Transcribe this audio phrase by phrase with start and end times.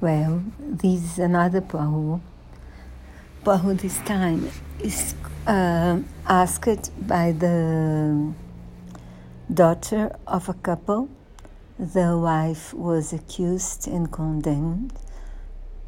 [0.00, 2.22] Well, this is another Poirot.
[3.44, 4.48] Poirot this time
[4.82, 5.14] is
[5.46, 8.32] uh, asked by the
[9.52, 11.10] daughter of a couple.
[11.78, 14.94] The wife was accused and condemned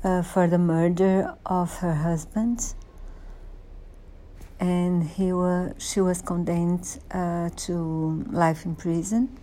[0.04, 2.74] uh, for the murder of her husband,
[4.60, 9.38] and he was, she was condemned uh, to life in prison.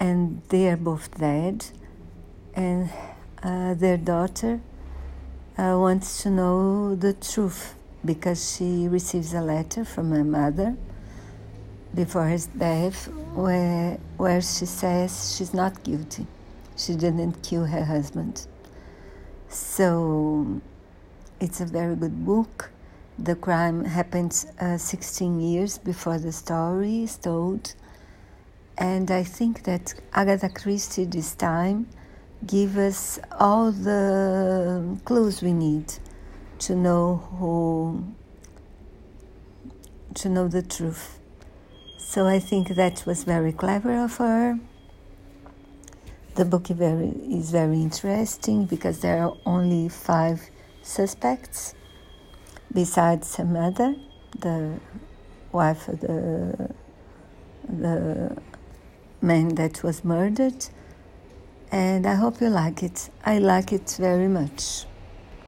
[0.00, 1.66] And they are both dead,
[2.54, 2.90] and
[3.42, 4.60] uh, their daughter
[5.58, 7.74] uh, wants to know the truth
[8.04, 10.76] because she receives a letter from her mother
[11.94, 16.26] before his death where, where she says she's not guilty.
[16.76, 18.46] She didn't kill her husband.
[19.48, 20.60] So
[21.40, 22.70] it's a very good book.
[23.18, 27.74] The crime happened uh, 16 years before the story is told.
[28.76, 31.86] And I think that Agatha Christie this time
[32.46, 35.92] give us all the clues we need
[36.58, 38.14] to know who
[40.14, 41.18] to know the truth.
[41.98, 44.58] So I think that was very clever of her.
[46.36, 50.50] The book is very, is very interesting because there are only five
[50.82, 51.74] suspects
[52.72, 53.94] besides her mother,
[54.38, 54.80] the
[55.52, 56.70] wife of the,
[57.68, 58.36] the
[59.22, 60.66] man that was murdered
[61.72, 63.10] and I hope you like it.
[63.24, 64.86] I like it very much.